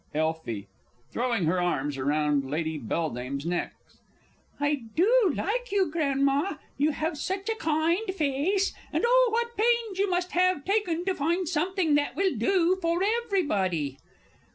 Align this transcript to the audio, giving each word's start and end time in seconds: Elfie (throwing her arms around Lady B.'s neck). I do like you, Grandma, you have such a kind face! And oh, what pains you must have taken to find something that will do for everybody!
Elfie 0.15 0.67
(throwing 1.11 1.43
her 1.45 1.61
arms 1.61 1.95
around 1.95 2.49
Lady 2.49 2.75
B.'s 2.79 3.45
neck). 3.45 3.73
I 4.59 4.85
do 4.95 5.31
like 5.35 5.71
you, 5.71 5.91
Grandma, 5.91 6.55
you 6.75 6.89
have 6.89 7.19
such 7.19 7.49
a 7.49 7.55
kind 7.55 8.07
face! 8.11 8.73
And 8.91 9.03
oh, 9.05 9.29
what 9.31 9.55
pains 9.55 9.99
you 9.99 10.09
must 10.09 10.31
have 10.31 10.65
taken 10.65 11.05
to 11.05 11.13
find 11.13 11.47
something 11.47 11.93
that 11.93 12.15
will 12.15 12.35
do 12.35 12.79
for 12.81 13.03
everybody! 13.23 13.99